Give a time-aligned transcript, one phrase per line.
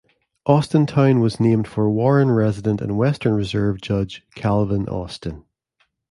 [0.47, 5.45] Austintown was named for Warren resident and Western Reserve judge Calvin Austin.